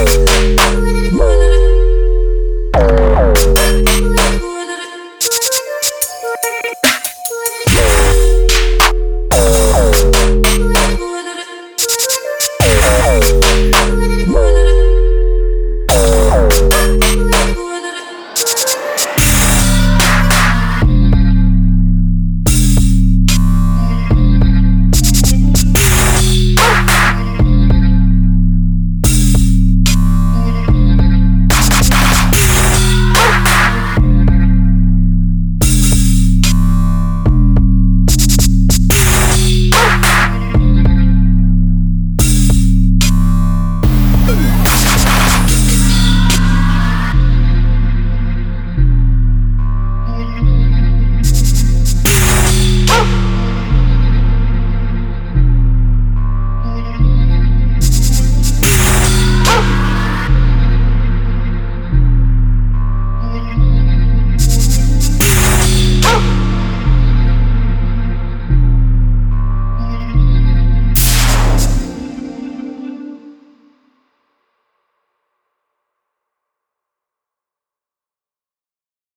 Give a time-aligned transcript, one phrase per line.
[0.00, 0.69] Woo!